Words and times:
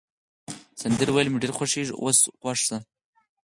سندرې 0.81 1.11
ویل 1.13 1.27
مي 1.31 1.37
ډېر 1.43 1.51
خوښیږي، 1.57 1.93
اوس 2.01 2.19
غوږ 2.41 2.57
شه. 2.67 2.77